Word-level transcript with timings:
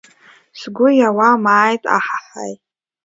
Сгәы 0.59 0.87
иауам 0.95 1.43
Ааит, 1.53 1.83
аҳаҳаи! 1.95 2.53